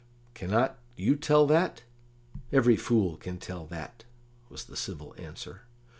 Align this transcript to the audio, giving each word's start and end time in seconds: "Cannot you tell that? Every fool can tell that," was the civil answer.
"Cannot 0.33 0.79
you 0.95 1.15
tell 1.15 1.45
that? 1.45 1.83
Every 2.51 2.75
fool 2.75 3.17
can 3.17 3.37
tell 3.37 3.67
that," 3.67 4.03
was 4.49 4.63
the 4.63 4.75
civil 4.75 5.13
answer. 5.19 5.61